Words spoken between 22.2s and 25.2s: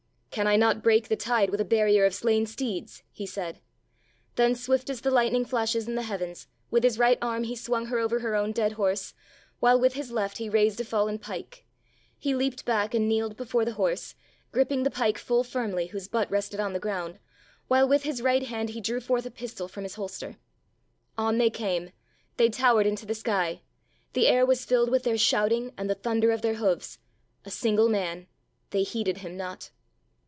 they towered into the sky, the air was filled with their